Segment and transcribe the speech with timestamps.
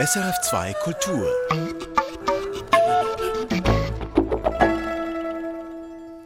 [0.00, 1.28] SRF2 Kultur.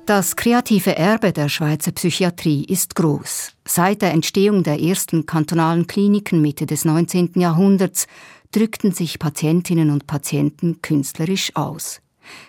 [0.07, 3.53] Das kreative Erbe der Schweizer Psychiatrie ist groß.
[3.67, 7.33] Seit der Entstehung der ersten kantonalen Kliniken Mitte des 19.
[7.35, 8.07] Jahrhunderts
[8.53, 12.01] drückten sich Patientinnen und Patienten künstlerisch aus.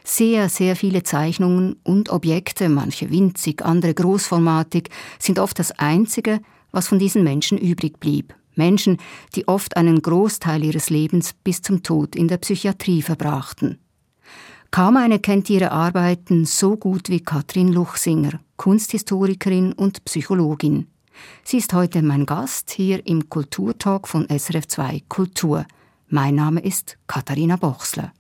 [0.06, 4.88] Sehr, sehr viele Zeichnungen und Objekte, manche winzig, andere großformatig,
[5.20, 6.40] sind oft das Einzige,
[6.72, 8.39] was von diesen Menschen übrig blieb.
[8.60, 8.98] Menschen,
[9.36, 13.80] die oft einen Großteil ihres Lebens bis zum Tod in der Psychiatrie verbrachten.
[14.70, 20.86] Kaum eine kennt ihre Arbeiten so gut wie Katrin Luchsinger, Kunsthistorikerin und Psychologin.
[21.44, 25.66] Sie ist heute mein Gast hier im Kulturtalk von SRF2 Kultur.
[26.08, 28.14] Mein Name ist Katharina Bochsler.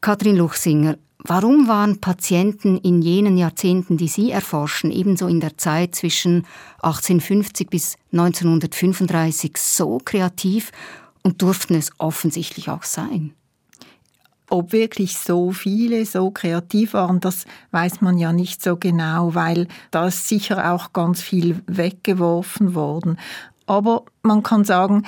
[0.00, 5.94] Katrin Luchsinger, Warum waren Patienten in jenen Jahrzehnten, die Sie erforschen, ebenso in der Zeit
[5.94, 6.46] zwischen
[6.82, 10.72] 1850 bis 1935 so kreativ
[11.22, 13.34] und durften es offensichtlich auch sein?
[14.48, 19.68] Ob wirklich so viele so kreativ waren, das weiß man ja nicht so genau, weil
[19.90, 23.18] da ist sicher auch ganz viel weggeworfen worden.
[23.66, 25.04] Aber man kann sagen,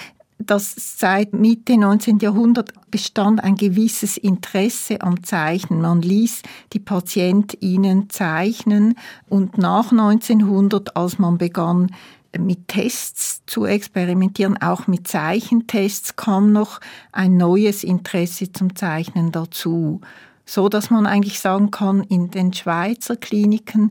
[0.46, 2.18] dass seit Mitte 19.
[2.18, 5.80] Jahrhundert bestand ein gewisses Interesse am Zeichnen.
[5.80, 8.94] Man ließ die PatientInnen zeichnen
[9.28, 11.90] und nach 1900, als man begann,
[12.38, 16.80] mit Tests zu experimentieren, auch mit Zeichentests, kam noch
[17.12, 20.00] ein neues Interesse zum Zeichnen dazu.
[20.44, 23.90] So dass man eigentlich sagen kann, in den Schweizer Kliniken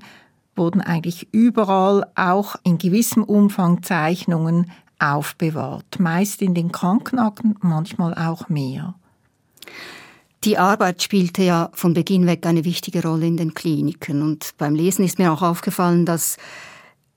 [0.56, 4.72] wurden eigentlich überall auch in gewissem Umfang Zeichnungen
[5.02, 8.96] aufbewahrt, meist in den Krankenakten, manchmal auch mehr.
[10.44, 14.24] Die Arbeit spielte ja von Beginn weg eine wichtige Rolle in den Kliniken.
[14.24, 16.38] Und beim Lesen ist mir auch aufgefallen, dass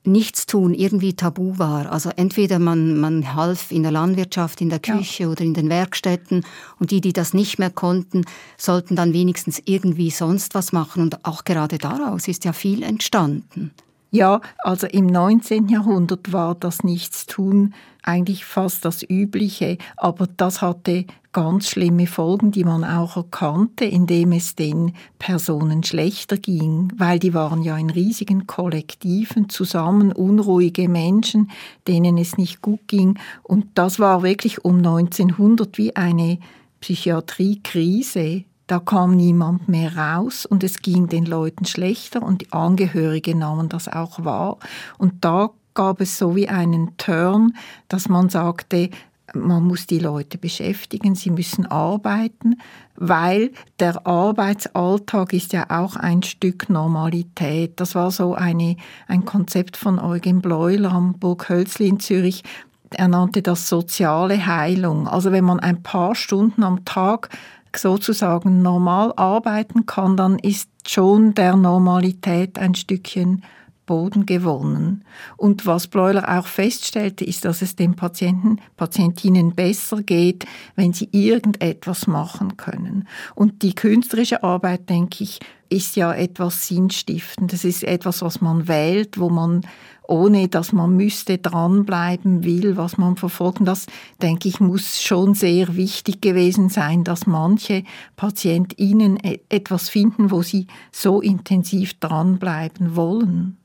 [0.05, 1.91] Nichtstun irgendwie tabu war.
[1.91, 5.29] Also entweder man, man half in der Landwirtschaft, in der Küche ja.
[5.29, 6.45] oder in den Werkstätten
[6.79, 8.25] und die, die das nicht mehr konnten,
[8.57, 11.01] sollten dann wenigstens irgendwie sonst was machen.
[11.01, 13.71] Und auch gerade daraus ist ja viel entstanden.
[14.15, 15.67] Ja, also im 19.
[15.67, 21.03] Jahrhundert war das Nichtstun eigentlich fast das Übliche, aber das hatte
[21.33, 27.33] ganz schlimme Folgen, die man auch erkannte, indem es den Personen schlechter ging, weil die
[27.33, 31.51] waren ja in riesigen Kollektiven zusammen, unruhige Menschen,
[31.85, 33.19] denen es nicht gut ging.
[33.43, 36.39] Und das war wirklich um 1900 wie eine
[36.79, 43.39] Psychiatriekrise da kam niemand mehr raus und es ging den Leuten schlechter und die Angehörigen
[43.39, 44.57] nahmen das auch wahr.
[44.97, 47.53] Und da gab es so wie einen Turn,
[47.87, 48.89] dass man sagte,
[49.33, 52.55] man muss die Leute beschäftigen, sie müssen arbeiten,
[52.95, 57.79] weil der Arbeitsalltag ist ja auch ein Stück Normalität.
[57.79, 58.77] Das war so eine,
[59.07, 62.43] ein Konzept von Eugen Bleuler am Burg Hölzli in Zürich.
[62.91, 65.07] Er nannte das soziale Heilung.
[65.07, 67.29] Also wenn man ein paar Stunden am Tag
[67.77, 73.43] sozusagen normal arbeiten kann, dann ist schon der Normalität ein Stückchen
[73.85, 75.03] Boden gewonnen.
[75.37, 81.09] Und was Bleuler auch feststellte, ist, dass es den Patienten, Patientinnen besser geht, wenn sie
[81.11, 83.07] irgendetwas machen können.
[83.35, 85.39] Und die künstlerische Arbeit, denke ich,
[85.69, 87.63] ist ja etwas Sinnstiftendes.
[87.65, 89.61] Ist etwas, was man wählt, wo man
[90.07, 93.59] ohne dass man müsste dranbleiben will, was man verfolgt.
[93.59, 93.87] Und das,
[94.21, 97.83] denke ich, muss schon sehr wichtig gewesen sein, dass manche
[98.15, 103.57] PatientInnen e-, etwas finden, wo sie so intensiv dranbleiben wollen.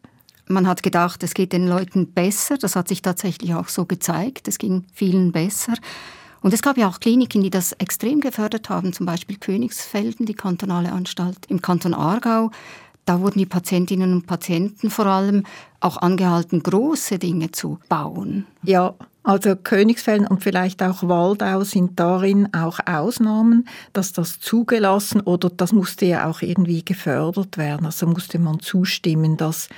[0.46, 2.58] Man hat gedacht, es geht den Leuten besser.
[2.58, 4.48] Das hat sich tatsächlich auch so gezeigt.
[4.48, 5.74] Es ging vielen besser.
[6.42, 10.34] Und es gab ja auch Kliniken, die das extrem gefördert haben, zum Beispiel Königsfelden, die
[10.34, 12.50] kantonale Anstalt im Kanton Aargau.
[13.04, 15.44] Da wurden die Patientinnen und Patienten vor allem
[15.80, 18.46] auch angehalten, große Dinge zu bauen.
[18.62, 25.50] Ja, also Königsfelden und vielleicht auch Waldau sind darin auch Ausnahmen, dass das zugelassen oder
[25.50, 27.84] das musste ja auch irgendwie gefördert werden.
[27.84, 29.68] Also musste man zustimmen, dass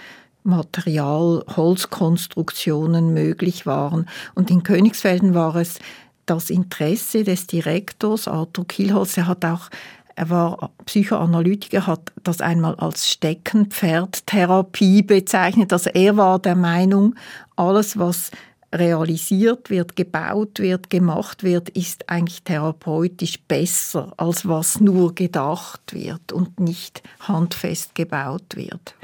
[0.45, 4.07] Material, Holzkonstruktionen möglich waren.
[4.35, 5.79] Und in Königsfelden war es
[6.27, 9.69] das Interesse des Direktors Arthur Kielholz, er hat auch
[10.15, 15.73] er war Psychoanalytiker, hat das einmal als Steckenpferdtherapie bezeichnet.
[15.73, 17.15] Also er war der Meinung,
[17.57, 18.31] alles, was
[18.75, 26.33] realisiert wird, gebaut wird, gemacht wird, ist eigentlich therapeutisch besser, als was nur gedacht wird
[26.33, 28.95] und nicht handfest gebaut wird.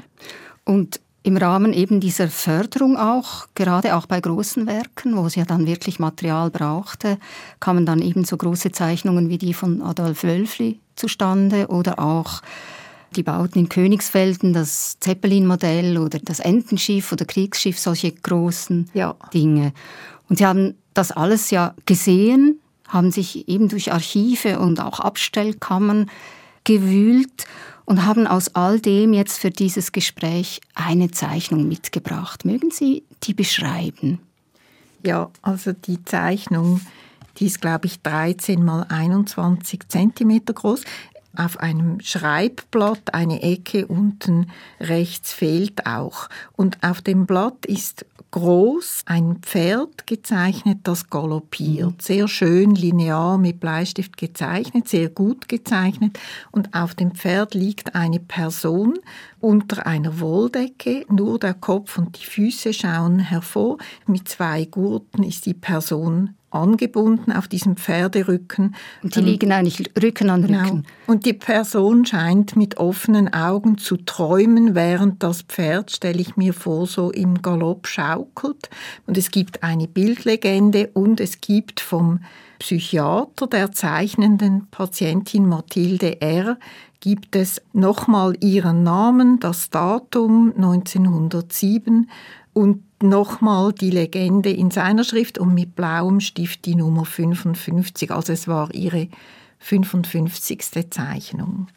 [0.65, 5.45] Und im Rahmen eben dieser Förderung auch, gerade auch bei großen Werken, wo es ja
[5.45, 7.17] dann wirklich Material brauchte,
[7.59, 12.41] kamen dann eben so große Zeichnungen wie die von Adolf Wölfli zustande oder auch
[13.15, 19.15] die Bauten in Königsfelden, das Zeppelin-Modell oder das Entenschiff oder Kriegsschiff, solche großen ja.
[19.33, 19.73] Dinge.
[20.29, 26.09] Und sie haben das alles ja gesehen, haben sich eben durch Archive und auch Abstellkammern
[26.63, 27.45] gewühlt
[27.85, 32.45] und haben aus all dem jetzt für dieses Gespräch eine Zeichnung mitgebracht.
[32.45, 34.19] Mögen Sie die beschreiben?
[35.03, 36.81] Ja, also die Zeichnung,
[37.37, 40.83] die ist, glaube ich, 13 mal 21 Zentimeter groß.
[41.35, 46.27] Auf einem Schreibblatt eine Ecke unten rechts fehlt auch.
[46.55, 51.91] Und auf dem Blatt ist groß ein Pferd gezeichnet, das galoppiert.
[51.91, 51.99] Mhm.
[51.99, 56.19] Sehr schön linear mit Bleistift gezeichnet, sehr gut gezeichnet.
[56.51, 58.99] Und auf dem Pferd liegt eine Person
[59.39, 61.05] unter einer Wolldecke.
[61.09, 63.77] Nur der Kopf und die Füße schauen hervor.
[64.05, 68.75] Mit zwei Gurten ist die Person angebunden auf diesem Pferderücken.
[69.03, 70.53] Und die liegen eigentlich Rücken an Rücken.
[70.53, 70.81] Genau.
[71.07, 76.53] Und die Person scheint mit offenen Augen zu träumen, während das Pferd, stelle ich mir
[76.53, 78.69] vor, so im Galopp schaukelt.
[79.05, 82.19] Und es gibt eine Bildlegende und es gibt vom
[82.59, 86.57] Psychiater der zeichnenden Patientin Mathilde R.
[86.99, 92.09] gibt es nochmal ihren Namen, das Datum 1907
[92.53, 98.11] und nochmal die Legende in seiner Schrift und mit blauem Stift die Nummer 55.
[98.11, 99.07] Also es war ihre
[99.59, 100.89] 55.
[100.89, 101.67] Zeichnung.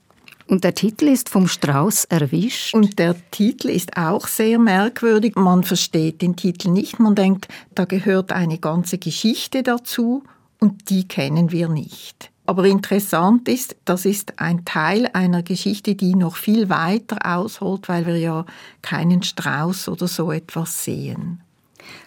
[0.47, 2.75] Und der Titel ist vom Strauß erwischt.
[2.75, 5.37] Und der Titel ist auch sehr merkwürdig.
[5.37, 6.99] Man versteht den Titel nicht.
[6.99, 10.25] Man denkt, da gehört eine ganze Geschichte dazu
[10.61, 12.32] und die kennen wir nicht.
[12.53, 18.05] Aber interessant ist, das ist ein Teil einer Geschichte, die noch viel weiter ausholt, weil
[18.05, 18.45] wir ja
[18.83, 21.41] keinen Strauß oder so etwas sehen.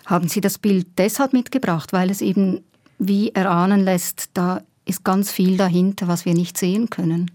[0.06, 2.64] Haben Sie das Bild deshalb mitgebracht, weil es eben
[3.00, 7.32] wie erahnen lässt, da ist ganz viel dahinter, was wir nicht sehen können?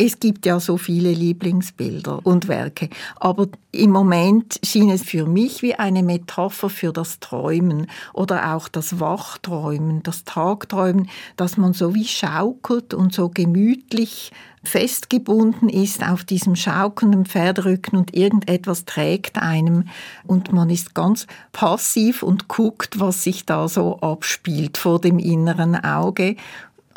[0.00, 5.60] Es gibt ja so viele Lieblingsbilder und Werke, aber im Moment schien es für mich
[5.60, 11.96] wie eine Metapher für das Träumen oder auch das Wachträumen, das Tagträumen, dass man so
[11.96, 14.30] wie schaukelt und so gemütlich
[14.62, 19.88] festgebunden ist auf diesem schaukelnden Pferderücken und irgendetwas trägt einem
[20.26, 25.74] und man ist ganz passiv und guckt, was sich da so abspielt vor dem inneren
[25.74, 26.36] Auge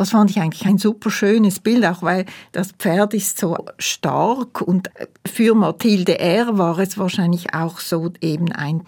[0.01, 4.59] das fand ich eigentlich ein super schönes Bild, auch weil das Pferd ist so stark
[4.59, 4.89] und
[5.31, 6.57] für Mathilde R.
[6.57, 8.81] war es wahrscheinlich auch so eben ein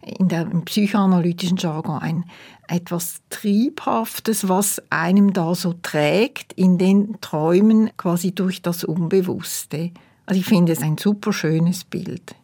[0.00, 2.24] in der psychoanalytischen Jargon ein
[2.66, 9.92] etwas Triebhaftes, was einem da so trägt in den Träumen quasi durch das Unbewusste.
[10.26, 12.34] Also ich finde es ein super schönes Bild.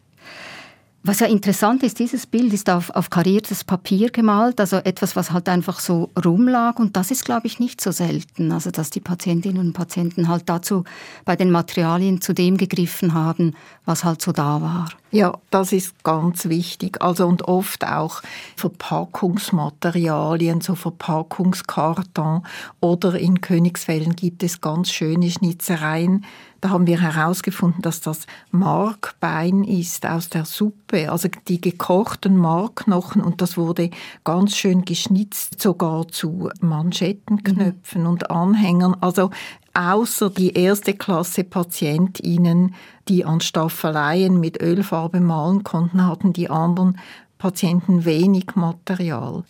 [1.05, 5.31] Was ja interessant ist, dieses Bild ist auf, auf kariertes Papier gemalt, also etwas, was
[5.31, 6.79] halt einfach so rumlag.
[6.79, 8.53] Und das ist, glaube ich, nicht so selten.
[8.53, 10.85] Also, dass die Patientinnen und Patienten halt dazu
[11.25, 13.53] bei den Materialien zu dem gegriffen haben,
[13.83, 14.87] was halt so da war.
[15.11, 17.01] Ja, das ist ganz wichtig.
[17.01, 18.21] Also, und oft auch
[18.55, 22.43] Verpackungsmaterialien, so Verpackungskarton.
[22.79, 26.23] Oder in Königsfällen gibt es ganz schöne Schnitzereien
[26.63, 33.21] da haben wir herausgefunden, dass das Markbein ist aus der Suppe, also die gekochten Markknochen
[33.21, 33.89] und das wurde
[34.23, 38.07] ganz schön geschnitzt, sogar zu Manschettenknöpfen mhm.
[38.07, 38.95] und Anhängern.
[39.01, 39.31] Also
[39.73, 42.75] außer die erste Klasse PatientInnen,
[43.09, 46.97] die an Staffeleien mit Ölfarbe malen konnten, hatten die anderen
[47.39, 49.43] Patienten wenig Material.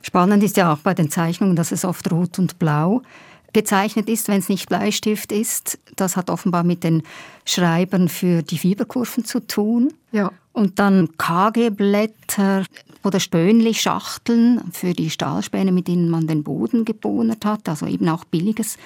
[0.00, 3.02] Spannend ist ja auch bei den Zeichnungen, dass es oft rot und blau
[3.52, 5.78] gezeichnet ist, wenn es nicht Bleistift ist.
[5.96, 7.02] Das hat offenbar mit den
[7.44, 9.92] Schreibern für die Fieberkurven zu tun.
[10.12, 10.32] Ja.
[10.52, 12.64] Und dann KG-Blätter
[13.02, 18.24] oder Spönli-Schachteln für die Stahlspäne, mit denen man den Boden gebohnert hat, also eben auch
[18.24, 18.76] billiges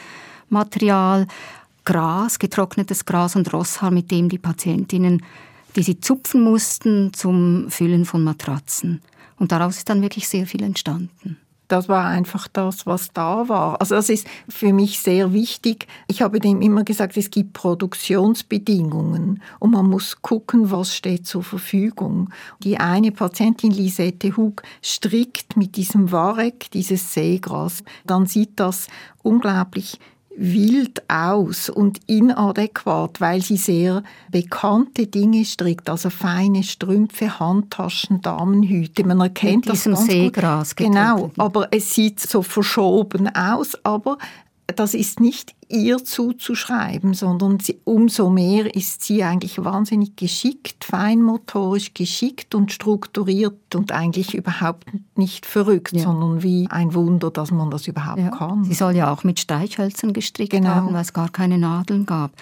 [0.49, 1.27] Material.
[1.85, 5.23] Gras, getrocknetes Gras und Rosshaar, mit dem die Patientinnen,
[5.77, 9.03] die sie zupfen mussten zum Füllen von Matratzen.
[9.39, 11.37] Und daraus ist dann wirklich sehr viel entstanden
[11.69, 13.81] das war einfach das, was da war.
[13.81, 15.87] Also das ist für mich sehr wichtig.
[16.07, 21.43] Ich habe dem immer gesagt, es gibt Produktionsbedingungen und man muss gucken, was steht zur
[21.43, 22.31] Verfügung.
[22.63, 27.83] Die eine Patientin, Lisette Hug, strickt mit diesem Warek dieses Seegras.
[28.05, 28.89] Dann sieht das
[29.23, 29.99] unglaublich
[30.37, 39.07] wild aus und inadäquat, weil sie sehr bekannte Dinge strickt, also feine Strümpfe, Handtaschen, Damenhüte.
[39.07, 40.87] Man erkennt Mit das ganz Seegras gut.
[40.87, 44.19] Genau, aber es sieht so verschoben aus, aber
[44.67, 51.95] das ist nicht ihr zuzuschreiben, sondern sie, umso mehr ist sie eigentlich wahnsinnig geschickt, feinmotorisch
[51.95, 56.05] geschickt und strukturiert und eigentlich überhaupt nicht verrückt, ja.
[56.05, 58.31] sondern wie ein Wunder, dass man das überhaupt ja.
[58.31, 58.65] kann.
[58.65, 60.69] Sie soll ja auch mit Streichhölzern gestrickt genau.
[60.71, 62.33] haben, weil es gar keine Nadeln gab.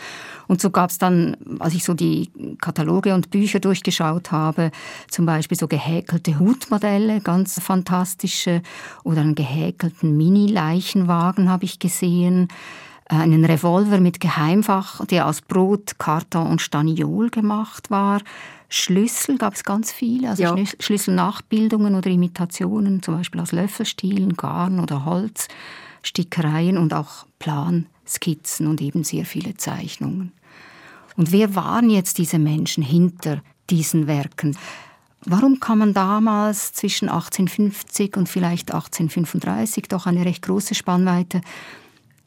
[0.47, 4.71] Und so gab es dann, als ich so die Kataloge und Bücher durchgeschaut habe,
[5.09, 8.63] zum Beispiel so gehäkelte Hutmodelle, ganz fantastische,
[9.03, 12.49] oder einen gehäkelten Mini-Leichenwagen habe ich gesehen
[13.21, 18.21] einen Revolver mit Geheimfach, der aus Brot, Karton und Staniol gemacht war.
[18.69, 20.57] Schlüssel gab es ganz viele, also ja.
[20.81, 25.49] Schlüsselnachbildungen oder Imitationen, zum Beispiel aus Löffelstielen, Garn oder Holz,
[26.03, 30.33] Stickereien und auch Planskizzen und eben sehr viele Zeichnungen.
[31.17, 34.57] Und wer waren jetzt diese Menschen hinter diesen Werken?
[35.27, 41.41] Warum kann man damals zwischen 1850 und vielleicht 1835 doch eine recht große Spannweite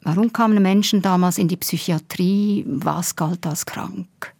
[0.02, 2.64] Warum kamen Menschen damals in die Psychiatrie?
[2.66, 4.34] Was galt als krank?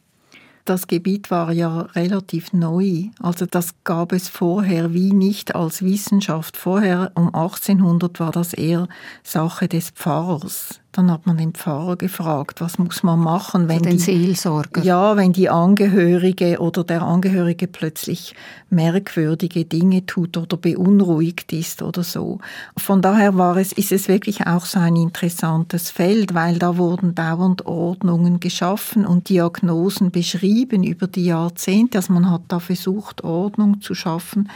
[0.64, 3.04] Das Gebiet war ja relativ neu.
[3.20, 6.58] Also das gab es vorher wie nicht als Wissenschaft.
[6.58, 8.86] Vorher um 1800 war das eher
[9.22, 10.80] Sache des Pfarrers.
[10.98, 14.82] Dann hat man den Pfarrer gefragt, was muss man machen, wenn den die, Seelsorger.
[14.82, 18.34] Ja, wenn die Angehörige oder der Angehörige plötzlich
[18.68, 22.40] merkwürdige Dinge tut oder beunruhigt ist oder so.
[22.76, 27.14] Von daher war es, ist es wirklich auch so ein interessantes Feld, weil da wurden
[27.14, 31.98] dauernd Ordnungen geschaffen und Diagnosen beschrieben über die Jahrzehnte.
[31.98, 34.48] Also man hat da versucht, Ordnung zu schaffen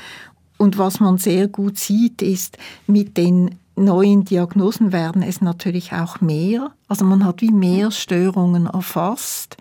[0.62, 2.56] und was man sehr gut sieht, ist
[2.86, 6.72] mit den neuen Diagnosen werden es natürlich auch mehr.
[6.88, 9.56] Also man hat wie mehr Störungen erfasst.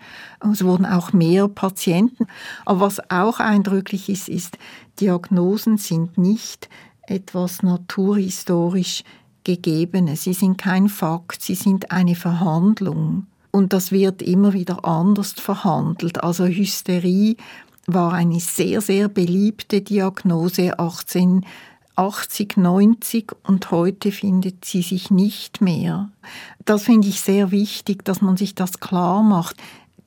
[0.52, 2.26] Es wurden auch mehr Patienten.
[2.64, 4.58] Aber was auch eindrücklich ist, ist,
[5.00, 6.68] Diagnosen sind nicht
[7.06, 9.04] etwas naturhistorisch
[9.44, 10.24] Gegebenes.
[10.24, 13.26] Sie sind kein Fakt, sie sind eine Verhandlung.
[13.50, 16.22] Und das wird immer wieder anders verhandelt.
[16.22, 17.36] Also Hysterie
[17.86, 21.44] war eine sehr, sehr beliebte Diagnose 18
[21.96, 26.10] 80, 90 und heute findet sie sich nicht mehr.
[26.64, 29.56] Das finde ich sehr wichtig, dass man sich das klar macht.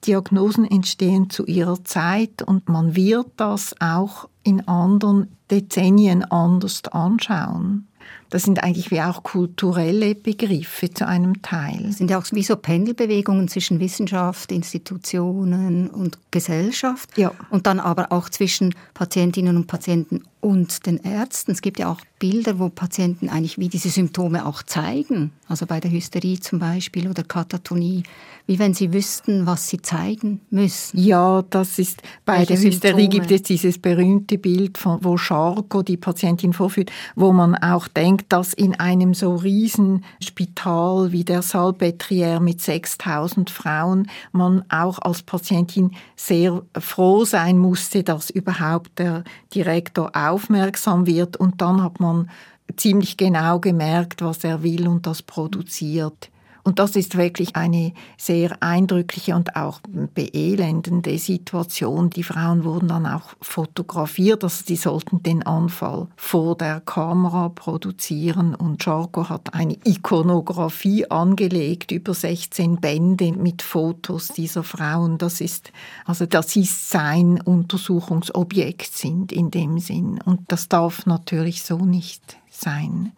[0.05, 7.87] Diagnosen entstehen zu ihrer Zeit und man wird das auch in anderen Dezennien anders anschauen.
[8.35, 11.83] Das sind eigentlich wie auch kulturelle Begriffe zu einem Teil.
[11.85, 17.17] Das sind ja auch wie so Pendelbewegungen zwischen Wissenschaft, Institutionen und Gesellschaft.
[17.17, 17.31] Ja.
[17.49, 21.53] Und dann aber auch zwischen Patientinnen und Patienten und den Ärzten.
[21.53, 25.31] Es gibt ja auch Bilder, wo Patienten eigentlich wie diese Symptome auch zeigen.
[25.47, 28.03] Also bei der Hysterie zum Beispiel oder Katatonie,
[28.45, 30.99] wie wenn sie wüssten, was sie zeigen müssen.
[30.99, 33.09] Ja, das ist bei Welche der Hysterie Symptome?
[33.09, 38.24] gibt es dieses berühmte Bild, von, wo Charcot die Patientin vorführt, wo man auch denkt,
[38.29, 45.23] dass in einem so riesen Spital wie der Salpêtrière mit 6000 Frauen man auch als
[45.23, 52.29] Patientin sehr froh sein musste, dass überhaupt der Direktor aufmerksam wird und dann hat man
[52.77, 56.29] ziemlich genau gemerkt, was er will und das produziert.
[56.65, 59.81] Und das ist wirklich eine sehr eindrückliche und auch
[60.15, 62.09] beelendende Situation.
[62.09, 68.55] Die Frauen wurden dann auch fotografiert, also sie sollten den Anfall vor der Kamera produzieren.
[68.55, 75.19] Und Jarko hat eine Ikonografie angelegt über 16 Bände mit Fotos dieser Frauen.
[75.19, 75.71] Das ist,
[76.05, 80.19] also dass sie sein Untersuchungsobjekt sind in dem Sinn.
[80.25, 83.11] Und das darf natürlich so nicht sein.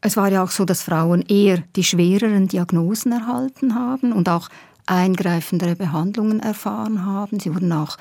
[0.00, 4.48] Es war ja auch so, dass Frauen eher die schwereren Diagnosen erhalten haben und auch
[4.86, 7.40] eingreifendere Behandlungen erfahren haben.
[7.40, 7.96] Sie wurden auch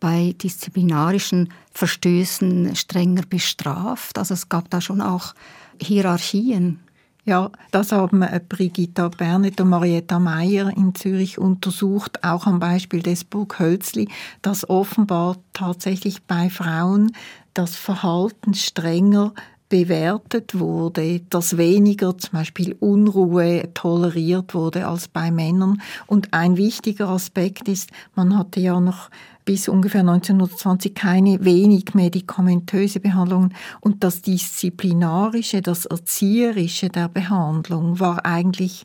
[0.00, 4.18] bei disziplinarischen Verstößen strenger bestraft.
[4.18, 5.34] Also es gab da schon auch
[5.80, 6.80] Hierarchien.
[7.24, 13.02] Ja, das haben äh, Brigitta Bernet und Marietta Meyer in Zürich untersucht, auch am Beispiel
[13.02, 14.08] des Burghölzli,
[14.42, 17.10] dass offenbar tatsächlich bei Frauen
[17.52, 19.32] das Verhalten strenger
[19.68, 25.82] bewertet wurde, dass weniger zum Beispiel Unruhe toleriert wurde als bei Männern.
[26.06, 29.10] Und ein wichtiger Aspekt ist, man hatte ja noch
[29.44, 38.26] bis ungefähr 1920 keine wenig medikamentöse Behandlungen und das Disziplinarische, das Erzieherische der Behandlung war
[38.26, 38.84] eigentlich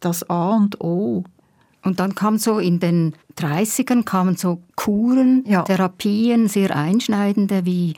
[0.00, 1.24] das A und O.
[1.82, 5.62] Und dann kam so in den 30ern kamen so Kuren, ja.
[5.62, 7.94] Therapien, sehr einschneidende wie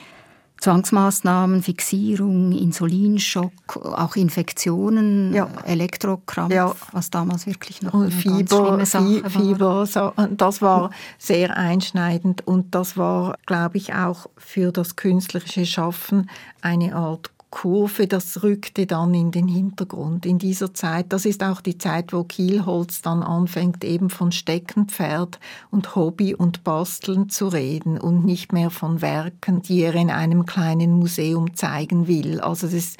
[0.62, 5.49] Zwangsmaßnahmen, Fixierung, Insulinschock, auch Infektionen, ja.
[5.64, 6.73] Elektrokrampf, ja.
[6.92, 12.76] was damals wirklich noch und Fieber, ganz Sache Fieber, so, das war sehr einschneidend und
[12.76, 19.12] das war, glaube ich, auch für das künstlerische Schaffen eine Art Kurve, das rückte dann
[19.12, 21.12] in den Hintergrund in dieser Zeit.
[21.12, 25.38] Das ist auch die Zeit, wo Kielholz dann anfängt, eben von Steckenpferd
[25.71, 30.47] und Hobby und Basteln zu reden und nicht mehr von Werken, die er in einem
[30.47, 32.40] kleinen Museum zeigen will.
[32.40, 32.97] Also das,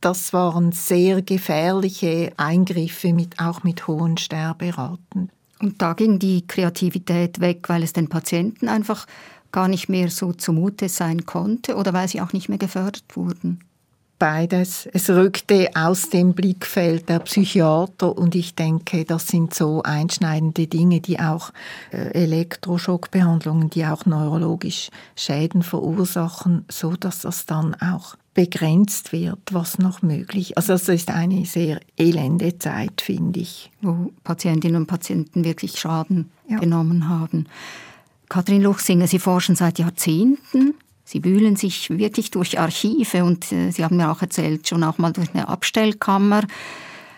[0.00, 5.30] das waren sehr gefährliche Eingriffe, mit, auch mit hohen Sterberaten.
[5.60, 9.06] Und da ging die Kreativität weg, weil es den Patienten einfach
[9.54, 13.60] gar nicht mehr so zumute sein konnte oder weil sie auch nicht mehr gefördert wurden?
[14.18, 14.88] Beides.
[14.92, 21.00] Es rückte aus dem Blickfeld der Psychiater und ich denke, das sind so einschneidende Dinge,
[21.00, 21.52] die auch
[21.92, 29.78] äh, Elektroschockbehandlungen, die auch neurologisch Schäden verursachen, so dass das dann auch begrenzt wird, was
[29.78, 30.56] noch möglich.
[30.56, 33.70] Also das ist eine sehr elende Zeit, finde ich.
[33.82, 36.58] Wo Patientinnen und Patienten wirklich Schaden ja.
[36.58, 37.46] genommen haben.
[38.28, 40.74] Kathrin Luchsinger, Sie forschen seit Jahrzehnten.
[41.04, 44.98] Sie wühlen sich wirklich durch Archive und äh, Sie haben mir auch erzählt, schon auch
[44.98, 46.42] mal durch eine Abstellkammer.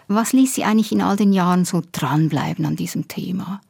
[0.08, 3.60] Was ließ Sie eigentlich in all den Jahren so dranbleiben an diesem Thema?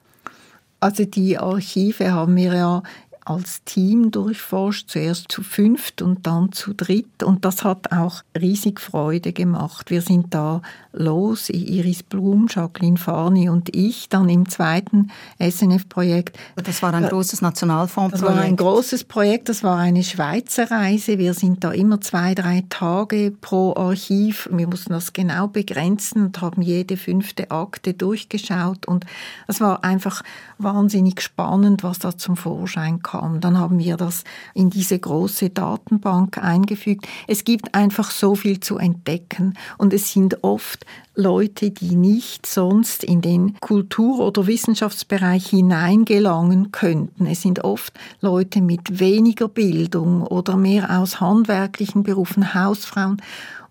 [0.81, 2.83] Also die Archive haben wir ja
[3.27, 7.25] als Team durchforscht, zuerst zu fünft und dann zu dritt.
[7.25, 9.91] Und das hat auch riesig Freude gemacht.
[9.91, 16.39] Wir sind da los, Iris Blum, Jacqueline Farni und ich, dann im zweiten SNF-Projekt.
[16.55, 18.29] Das war ein äh, großes Nationalfondsprojekt.
[18.29, 21.19] Das war ein großes Projekt, das war eine Schweizer Reise.
[21.19, 24.49] Wir sind da immer zwei, drei Tage pro Archiv.
[24.53, 28.87] Wir mussten das genau begrenzen und haben jede fünfte Akte durchgeschaut.
[28.87, 29.05] Und
[29.49, 30.23] es war einfach
[30.59, 33.16] wahnsinnig spannend, was da zum Vorschein kam.
[33.41, 37.07] Dann haben wir das in diese große Datenbank eingefügt.
[37.27, 43.03] Es gibt einfach so viel zu entdecken und es sind oft Leute, die nicht sonst
[43.03, 47.27] in den Kultur- oder Wissenschaftsbereich hineingelangen könnten.
[47.27, 53.23] Es sind oft Leute mit weniger Bildung oder mehr aus handwerklichen Berufen, Hausfrauen.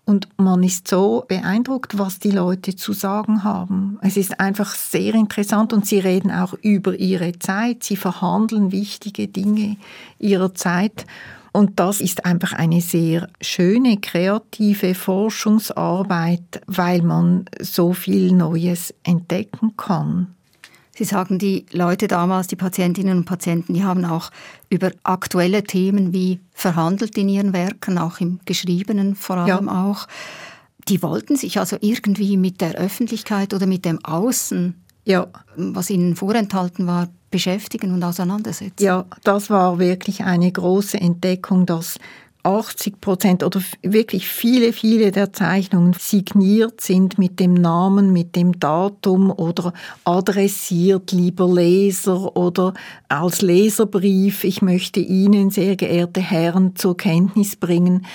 [0.08, 3.98] Und man ist so beeindruckt, was die Leute zu sagen haben.
[4.02, 7.82] Es ist einfach sehr interessant und sie reden auch über ihre Zeit.
[7.82, 9.76] Sie verhandeln wichtige Dinge
[10.20, 11.06] ihrer Zeit.
[11.50, 19.76] Und das ist einfach eine sehr schöne, kreative Forschungsarbeit, weil man so viel Neues entdecken
[19.76, 20.35] kann.
[20.96, 24.30] Sie sagen, die Leute damals, die Patientinnen und Patienten, die haben auch
[24.70, 29.84] über aktuelle Themen wie verhandelt in ihren Werken, auch im Geschriebenen vor allem ja.
[29.84, 30.06] auch.
[30.88, 34.74] Die wollten sich also irgendwie mit der Öffentlichkeit oder mit dem Außen,
[35.04, 35.26] ja.
[35.56, 38.82] was ihnen vorenthalten war, beschäftigen und auseinandersetzen.
[38.82, 41.98] Ja, das war wirklich eine große Entdeckung, dass
[42.46, 48.60] 80 Prozent oder wirklich viele, viele der Zeichnungen signiert sind mit dem Namen, mit dem
[48.60, 49.72] Datum oder
[50.04, 52.72] adressiert, lieber Leser oder
[53.08, 54.44] als Leserbrief.
[54.44, 58.06] Ich möchte Ihnen, sehr geehrte Herren, zur Kenntnis bringen.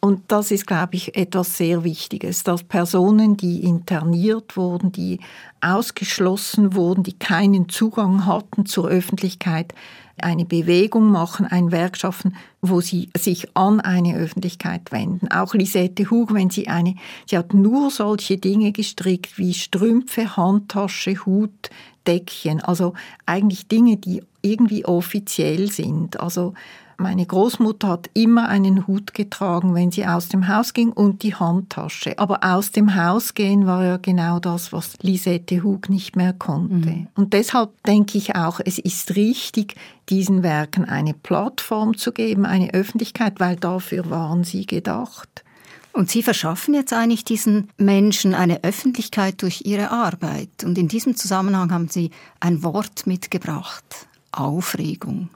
[0.00, 5.18] Und das ist, glaube ich, etwas sehr Wichtiges, dass Personen, die interniert wurden, die
[5.60, 9.74] ausgeschlossen wurden, die keinen Zugang hatten zur Öffentlichkeit,
[10.22, 15.28] eine Bewegung machen, ein Werk schaffen, wo sie sich an eine Öffentlichkeit wenden.
[15.28, 16.94] Auch Lisette Hug, wenn sie eine,
[17.26, 21.70] sie hat nur solche Dinge gestrickt wie Strümpfe, Handtasche, Hut,
[22.06, 22.94] Deckchen, also
[23.26, 26.18] eigentlich Dinge, die irgendwie offiziell sind.
[26.20, 26.54] Also
[27.00, 31.34] meine Großmutter hat immer einen Hut getragen, wenn sie aus dem Haus ging und die
[31.34, 32.18] Handtasche.
[32.18, 36.90] Aber aus dem Haus gehen war ja genau das, was Lisette Hug nicht mehr konnte.
[36.90, 37.06] Mhm.
[37.16, 39.74] Und deshalb denke ich auch, es ist richtig,
[40.08, 45.44] diesen Werken eine Plattform zu geben, eine Öffentlichkeit, weil dafür waren sie gedacht.
[45.92, 50.62] Und Sie verschaffen jetzt eigentlich diesen Menschen eine Öffentlichkeit durch Ihre Arbeit.
[50.64, 54.06] Und in diesem Zusammenhang haben Sie ein Wort mitgebracht.
[54.30, 55.30] Aufregung.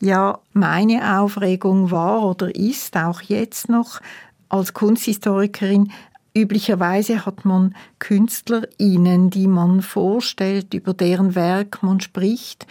[0.00, 4.00] Ja, meine Aufregung war oder ist auch jetzt noch
[4.48, 5.90] als Kunsthistorikerin,
[6.34, 12.66] Üblicherweise hat man KünstlerInnen, die man vorstellt, über deren Werk man spricht.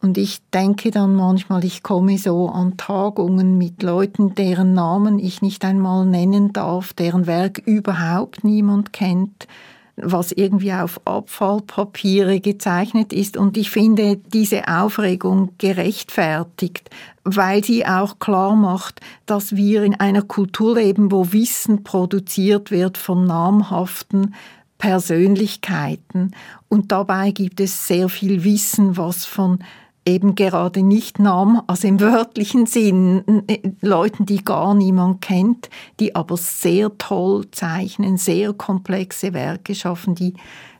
[0.00, 5.42] Und ich denke dann manchmal, ich komme so an Tagungen mit Leuten, deren Namen ich
[5.42, 9.48] nicht einmal nennen darf, deren Werk überhaupt niemand kennt
[9.96, 13.36] was irgendwie auf Abfallpapiere gezeichnet ist.
[13.36, 16.90] Und ich finde diese Aufregung gerechtfertigt,
[17.22, 22.98] weil sie auch klar macht, dass wir in einer Kultur leben, wo Wissen produziert wird
[22.98, 24.34] von namhaften
[24.78, 26.32] Persönlichkeiten.
[26.68, 29.60] Und dabei gibt es sehr viel Wissen, was von
[30.06, 33.42] eben gerade nicht nahm, also im wörtlichen Sinn,
[33.80, 40.34] Leuten, die gar niemand kennt, die aber sehr toll zeichnen, sehr komplexe Werke schaffen, die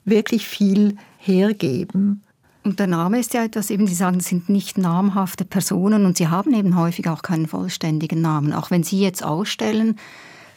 [0.04, 2.22] wirklich viel hergeben.
[2.64, 6.16] Und der Name ist ja etwas, eben Sie sagen, das sind nicht namhafte Personen und
[6.16, 8.54] sie haben eben häufig auch keinen vollständigen Namen.
[8.54, 9.96] Auch wenn Sie jetzt ausstellen,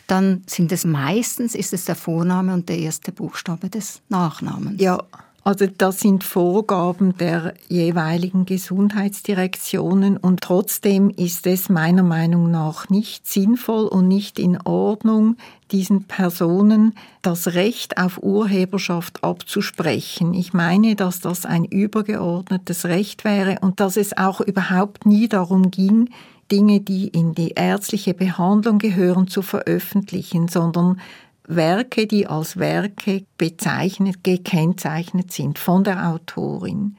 [0.07, 4.81] dann sind es meistens, ist es der Vorname und der erste Buchstabe des Nachnamens.
[4.81, 4.99] Ja,
[5.47, 13.25] also das sind Vorgaben der jeweiligen Gesundheitsdirektionen und trotzdem ist es meiner Meinung nach nicht
[13.25, 15.37] sinnvoll und nicht in Ordnung,
[15.71, 20.33] diesen Personen das Recht auf Urheberschaft abzusprechen.
[20.33, 25.71] Ich meine, dass das ein übergeordnetes Recht wäre und dass es auch überhaupt nie darum
[25.71, 26.09] ging,
[26.51, 30.99] Dinge, die in die ärztliche Behandlung gehören, zu veröffentlichen, sondern
[31.47, 36.97] Werke, die als Werke bezeichnet, gekennzeichnet sind von der Autorin.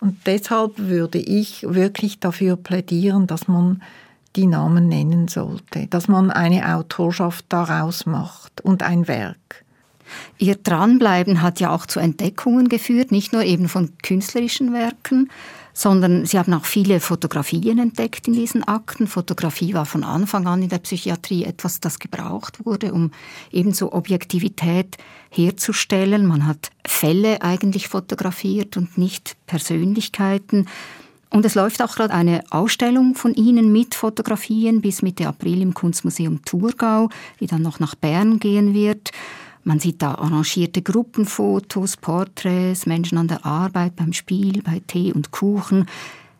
[0.00, 3.82] Und deshalb würde ich wirklich dafür plädieren, dass man
[4.34, 9.64] die Namen nennen sollte, dass man eine Autorschaft daraus macht und ein Werk.
[10.38, 15.30] Ihr Dranbleiben hat ja auch zu Entdeckungen geführt, nicht nur eben von künstlerischen Werken,
[15.74, 19.06] sondern sie haben auch viele Fotografien entdeckt in diesen Akten.
[19.06, 23.10] Fotografie war von Anfang an in der Psychiatrie etwas, das gebraucht wurde, um
[23.50, 24.96] ebenso Objektivität
[25.30, 26.26] herzustellen.
[26.26, 30.66] Man hat Fälle eigentlich fotografiert und nicht Persönlichkeiten.
[31.30, 35.72] Und es läuft auch gerade eine Ausstellung von Ihnen mit Fotografien bis Mitte April im
[35.72, 37.08] Kunstmuseum Thurgau,
[37.40, 39.12] die dann noch nach Bern gehen wird.
[39.64, 45.30] Man sieht da arrangierte Gruppenfotos, Porträts, Menschen an der Arbeit, beim Spiel, bei Tee und
[45.30, 45.86] Kuchen.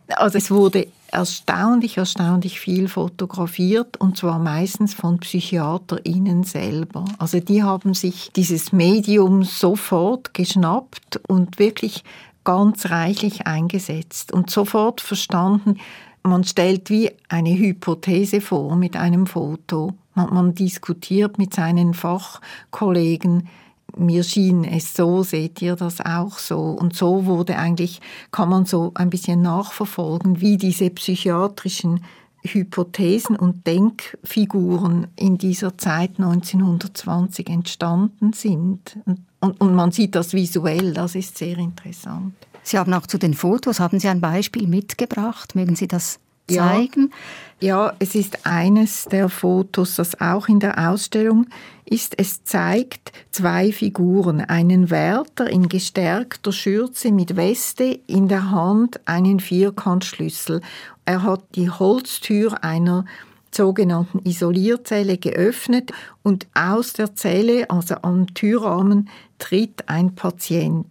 [0.09, 7.05] Also es wurde erstaunlich, erstaunlich viel fotografiert und zwar meistens von PsychiaterInnen selber.
[7.19, 12.03] Also die haben sich dieses Medium sofort geschnappt und wirklich
[12.43, 15.79] ganz reichlich eingesetzt und sofort verstanden,
[16.23, 23.47] man stellt wie eine Hypothese vor mit einem Foto man, man diskutiert mit seinen Fachkollegen,
[23.95, 26.59] mir schien es so, seht ihr das auch so?
[26.59, 32.03] Und so wurde eigentlich, kann man so ein bisschen nachverfolgen, wie diese psychiatrischen
[32.41, 38.97] Hypothesen und Denkfiguren in dieser Zeit 1920 entstanden sind.
[39.05, 42.33] Und, und, und, man sieht das visuell, das ist sehr interessant.
[42.63, 45.55] Sie haben auch zu den Fotos, haben Sie ein Beispiel mitgebracht?
[45.55, 47.11] Mögen Sie das zeigen?
[47.59, 51.47] Ja, ja, es ist eines der Fotos, das auch in der Ausstellung
[51.85, 52.19] ist.
[52.19, 59.39] Es zeigt zwei Figuren, einen Wärter in gestärkter Schürze mit Weste, in der Hand einen
[59.39, 60.61] Vierkantschlüssel.
[61.05, 63.05] Er hat die Holztür einer
[63.55, 70.87] sogenannten Isolierzelle geöffnet und aus der Zelle, also am Türrahmen, tritt ein Patient.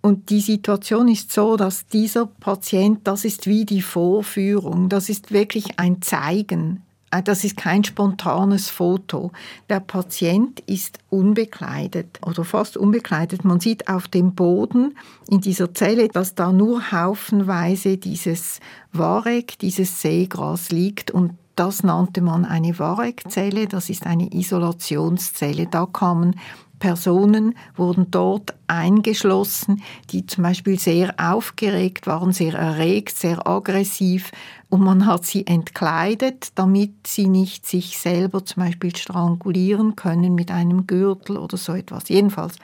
[0.00, 5.32] Und die Situation ist so, dass dieser Patient, das ist wie die Vorführung, das ist
[5.32, 6.82] wirklich ein Zeigen.
[7.10, 9.32] Äh, das ist kein spontanes Foto.
[9.68, 13.44] Der Patient ist unbekleidet oder fast unbekleidet.
[13.44, 14.96] Man sieht auf dem Boden
[15.28, 18.60] in dieser Zelle, dass da nur haufenweise dieses
[18.92, 25.66] Warek, dieses Seegras liegt und das nannte man eine Warek-Zelle, das ist eine Isolationszelle.
[25.66, 26.36] Da kamen
[26.78, 34.30] Personen wurden dort eingeschlossen, die zum Beispiel sehr aufgeregt waren, sehr erregt, sehr aggressiv.
[34.68, 40.50] Und man hat sie entkleidet, damit sie nicht sich selber zum Beispiel strangulieren können mit
[40.50, 42.08] einem Gürtel oder so etwas.
[42.08, 42.56] Jedenfalls,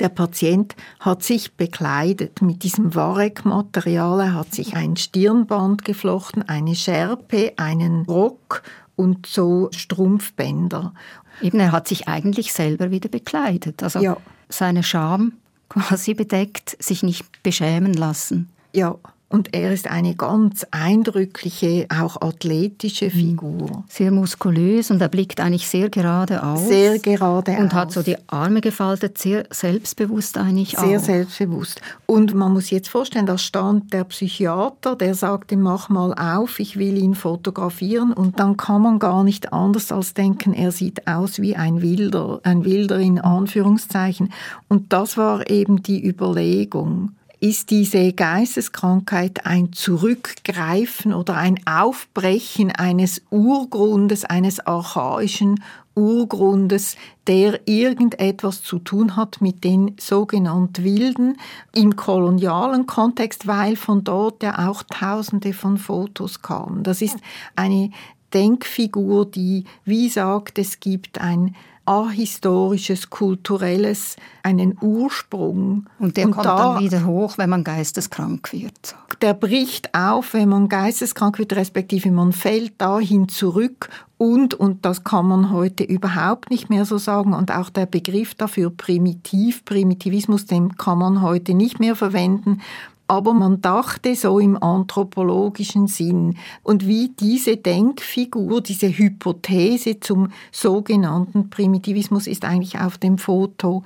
[0.00, 4.20] der Patient hat sich bekleidet mit diesem Warek-Material.
[4.20, 8.62] Er hat sich ein Stirnband geflochten, eine Schärpe, einen Rock
[8.96, 10.92] und so Strumpfbänder.
[11.40, 13.82] Eben, er hat sich eigentlich selber wieder bekleidet.
[13.82, 14.16] Also ja.
[14.48, 15.34] seine Scham
[15.68, 18.48] quasi bedeckt, sich nicht beschämen lassen.
[18.72, 18.96] Ja,
[19.28, 23.10] und er ist eine ganz eindrückliche, auch athletische mhm.
[23.10, 23.84] Figur.
[23.88, 26.68] Sehr muskulös und er blickt eigentlich sehr gerade aus.
[26.68, 31.04] Sehr gerade Und hat so die Arme gefaltet, sehr selbstbewusst eigentlich Sehr auch.
[31.04, 31.80] selbstbewusst.
[32.06, 36.76] Und man muss jetzt vorstellen, da stand der Psychiater, der sagte, mach mal auf, ich
[36.76, 38.12] will ihn fotografieren.
[38.12, 42.38] Und dann kann man gar nicht anders als denken, er sieht aus wie ein Wilder,
[42.44, 44.32] ein Wilder in Anführungszeichen.
[44.68, 47.10] Und das war eben die Überlegung
[47.48, 55.62] ist diese Geisteskrankheit ein Zurückgreifen oder ein Aufbrechen eines Urgrundes, eines archaischen
[55.94, 56.96] Urgrundes,
[57.28, 61.36] der irgendetwas zu tun hat mit den sogenannten Wilden
[61.72, 66.82] im kolonialen Kontext, weil von dort ja auch Tausende von Fotos kamen.
[66.82, 67.18] Das ist
[67.54, 67.90] eine
[68.34, 71.54] Denkfigur, die wie sagt, es gibt ein
[71.86, 75.86] ahistorisches, kulturelles, einen Ursprung.
[75.98, 78.96] Und der und kommt da, dann wieder hoch, wenn man geisteskrank wird.
[79.22, 85.04] Der bricht auf, wenn man geisteskrank wird, respektive man fällt dahin zurück und, und das
[85.04, 90.46] kann man heute überhaupt nicht mehr so sagen, und auch der Begriff dafür primitiv, Primitivismus,
[90.46, 92.60] den kann man heute nicht mehr verwenden.
[93.08, 96.36] Aber man dachte so im anthropologischen Sinn.
[96.62, 103.84] Und wie diese Denkfigur, diese Hypothese zum sogenannten Primitivismus ist eigentlich auf dem Foto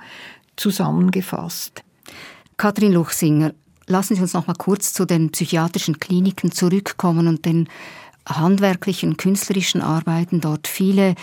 [0.55, 1.83] zusammengefasst.
[2.57, 3.53] Kathrin Luchsinger,
[3.87, 7.69] lassen Sie uns noch mal kurz zu den psychiatrischen Kliniken zurückkommen und den
[8.27, 10.67] handwerklichen, künstlerischen Arbeiten dort.
[10.67, 11.15] Viele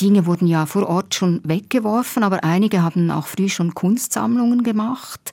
[0.00, 5.32] Dinge wurden ja vor Ort schon weggeworfen, aber einige haben auch früh schon Kunstsammlungen gemacht.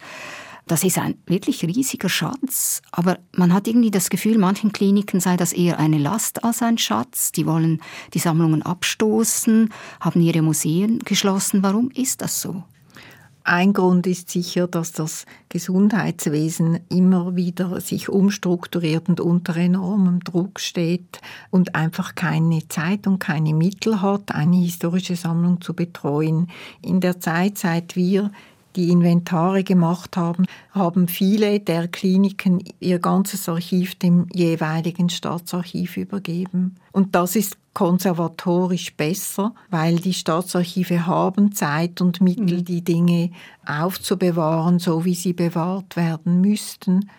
[0.68, 5.38] Das ist ein wirklich riesiger Schatz, aber man hat irgendwie das Gefühl, manchen Kliniken sei
[5.38, 7.32] das eher eine Last als ein Schatz.
[7.32, 7.82] Die wollen
[8.16, 11.62] die Sammlungen abstoßen, haben ihre Museen geschlossen.
[11.62, 12.64] Warum ist das so?
[13.48, 20.60] Ein Grund ist sicher, dass das Gesundheitswesen immer wieder sich umstrukturiert und unter enormem Druck
[20.60, 26.48] steht und einfach keine Zeit und keine Mittel hat, eine historische Sammlung zu betreuen.
[26.82, 28.32] In der Zeit, seit wir
[28.76, 36.76] die Inventare gemacht haben, haben viele der Kliniken ihr ganzes Archiv dem jeweiligen Staatsarchiv übergeben.
[36.92, 42.66] Und das ist konservatorisch besser, weil die Staatsarchive haben Zeit und Mittel, mhm.
[42.66, 43.32] die Dinge
[43.66, 47.10] aufzubewahren, so wie sie bewahrt werden müssten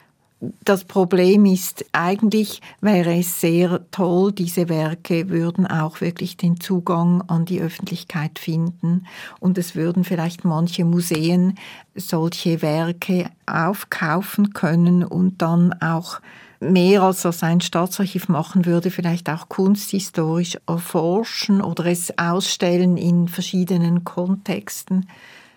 [0.64, 7.22] das Problem ist, eigentlich wäre es sehr toll, diese Werke würden auch wirklich den Zugang
[7.22, 9.06] an die Öffentlichkeit finden
[9.40, 11.54] und es würden vielleicht manche Museen
[11.94, 16.20] solche Werke aufkaufen können und dann auch
[16.60, 23.28] mehr als das ein Staatsarchiv machen würde, vielleicht auch kunsthistorisch erforschen oder es ausstellen in
[23.28, 25.08] verschiedenen Kontexten.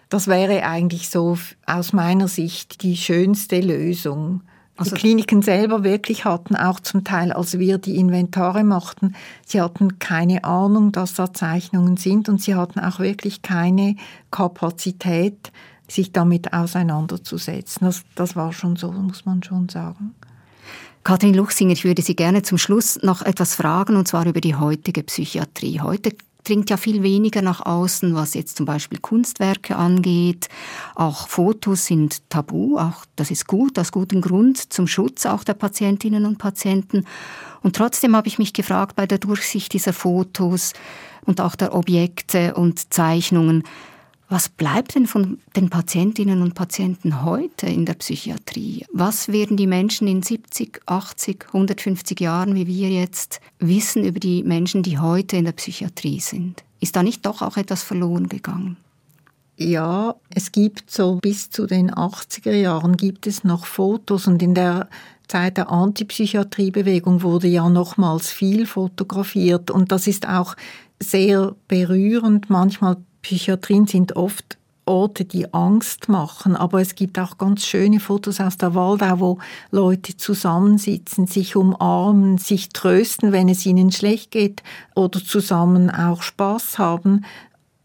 [0.08, 4.42] Das wäre eigentlich so aus meiner Sicht die schönste Lösung.
[4.80, 9.14] Also die Kliniken selber wirklich hatten auch zum Teil, als wir die Inventare machten,
[9.46, 13.98] sie hatten keine Ahnung, dass da Zeichnungen sind und sie hatten auch wirklich keine
[14.32, 15.52] Kapazität,
[15.90, 17.88] sich damit auseinanderzusetzen.
[17.88, 20.16] Das, das war schon so, muss man schon sagen.
[21.04, 24.56] Kathrin Luchsinger, ich würde Sie gerne zum Schluss noch etwas fragen, und zwar über die
[24.56, 25.82] heutige Psychiatrie.
[25.82, 30.50] Heute dringt ja viel weniger nach außen, was jetzt zum Beispiel Kunstwerke angeht.
[30.96, 35.54] Auch Fotos sind tabu, auch das ist gut, aus gutem Grund, zum Schutz auch der
[35.54, 37.06] Patientinnen und Patienten.
[37.62, 40.74] Und trotzdem habe ich mich gefragt bei der Durchsicht dieser Fotos
[41.26, 43.64] und auch der Objekte und Zeichnungen,
[44.30, 48.86] was bleibt denn von den Patientinnen und Patienten heute in der Psychiatrie?
[48.94, 54.44] Was werden die Menschen in 70, 80, 150 Jahren, wie wir jetzt, wissen über die
[54.44, 56.64] Menschen, die heute in der Psychiatrie sind?
[56.80, 58.78] Ist da nicht doch auch etwas verloren gegangen?
[59.58, 64.54] Ja, es gibt so bis zu den 80er Jahren gibt es noch Fotos und in
[64.54, 64.88] der
[65.28, 70.56] Zeit der Antipsychiatriebewegung wurde ja nochmals viel fotografiert und das ist auch
[71.02, 72.50] sehr berührend.
[72.50, 74.58] Manchmal Psychiatrien sind oft
[74.90, 79.38] Orte, die Angst machen, aber es gibt auch ganz schöne Fotos aus der Waldau, wo
[79.70, 84.64] Leute zusammensitzen, sich umarmen, sich trösten, wenn es ihnen schlecht geht
[84.96, 87.24] oder zusammen auch Spaß haben.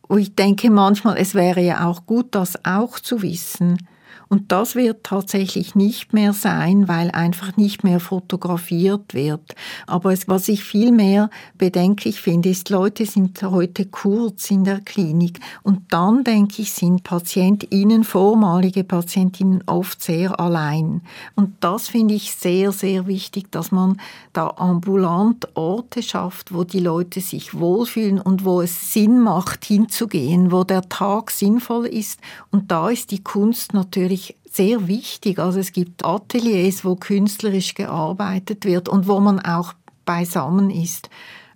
[0.08, 3.86] Und ich denke manchmal, es wäre ja auch gut, das auch zu wissen.
[4.34, 9.54] Und das wird tatsächlich nicht mehr sein, weil einfach nicht mehr fotografiert wird.
[9.86, 14.80] Aber es, was ich viel mehr bedenklich finde, ist, Leute sind heute kurz in der
[14.80, 15.38] Klinik.
[15.62, 21.02] Und dann, denke ich, sind PatientInnen, vormalige Patientinnen oft sehr allein.
[21.36, 24.00] Und das finde ich sehr, sehr wichtig, dass man
[24.32, 30.50] da ambulant Orte schafft, wo die Leute sich wohlfühlen und wo es Sinn macht, hinzugehen,
[30.50, 32.18] wo der Tag sinnvoll ist.
[32.50, 34.23] Und da ist die Kunst natürlich
[34.54, 35.38] sehr wichtig.
[35.38, 39.72] Also es gibt Ateliers, wo künstlerisch gearbeitet wird und wo man auch
[40.04, 41.10] beisammen ist.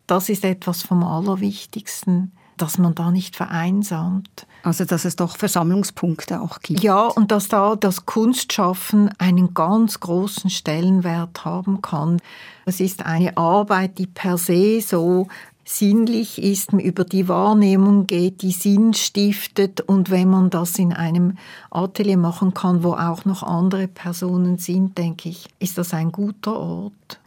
[0.06, 4.46] Das ist etwas vom Allerwichtigsten, dass man da nicht vereinsamt.
[4.64, 6.82] Also dass es doch Versammlungspunkte auch gibt.
[6.82, 12.20] Ja, und dass da das Kunstschaffen einen ganz großen Stellenwert haben kann.
[12.64, 15.28] Es ist eine Arbeit, die per se so
[15.68, 21.36] sinnlich ist, über die Wahrnehmung geht, die Sinn stiftet und wenn man das in einem
[21.70, 26.58] Atelier machen kann, wo auch noch andere Personen sind, denke ich, ist das ein guter
[26.58, 27.20] Ort.